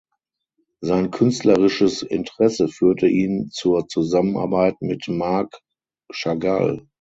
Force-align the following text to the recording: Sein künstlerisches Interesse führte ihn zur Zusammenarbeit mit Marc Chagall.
Sein 0.83 1.11
künstlerisches 1.11 2.01
Interesse 2.01 2.67
führte 2.67 3.07
ihn 3.07 3.51
zur 3.51 3.87
Zusammenarbeit 3.87 4.81
mit 4.81 5.07
Marc 5.07 5.59
Chagall. 6.11 6.87